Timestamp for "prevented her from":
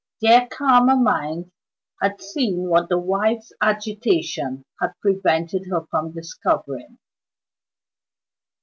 4.99-6.11